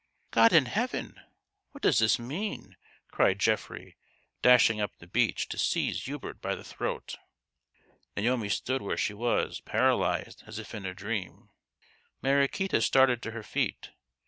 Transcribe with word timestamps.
"God 0.31 0.51
in 0.51 0.65
Heaven, 0.65 1.21
what 1.73 1.83
does 1.83 1.99
this 1.99 2.17
mean?" 2.17 2.75
cried 3.11 3.37
Geoffrey, 3.37 3.97
dashing 4.41 4.81
up 4.81 4.97
the 4.97 5.05
beach, 5.05 5.47
to 5.49 5.59
seize 5.59 6.05
Hubert 6.05 6.41
by 6.41 6.55
the 6.55 6.63
throat. 6.63 7.17
Naomi 8.17 8.49
stood 8.49 8.81
where 8.81 8.97
she 8.97 9.13
was, 9.13 9.59
paralyzed 9.61 10.39
and 10.39 10.49
as 10.49 10.57
if 10.57 10.73
in 10.73 10.87
a 10.87 10.95
dream. 10.95 11.21
i88 11.21 11.29
THE 11.29 11.37
GHOST 11.37 11.43
OF 11.43 11.81
THE 11.81 11.87
PAST. 11.87 12.21
Mariquita 12.51 12.81
started 12.81 13.21
to 13.21 13.31
her 13.33 13.43
feet. 13.43 13.89